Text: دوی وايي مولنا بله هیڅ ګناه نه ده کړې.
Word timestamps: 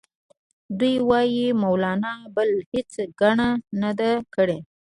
دوی 0.79 0.95
وايي 1.09 1.47
مولنا 1.61 2.13
بله 2.35 2.57
هیڅ 2.71 2.91
ګناه 3.19 3.55
نه 3.81 3.91
ده 3.99 4.11
کړې. 4.35 4.57